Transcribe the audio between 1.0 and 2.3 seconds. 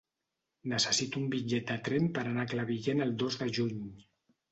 un bitllet de tren per